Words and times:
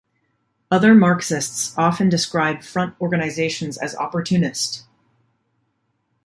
Other 0.71 0.95
Marxists 0.95 1.77
often 1.77 2.09
describe 2.09 2.63
front 2.63 2.95
organizations 2.99 3.77
as 3.77 3.95
opportunist. 3.95 4.85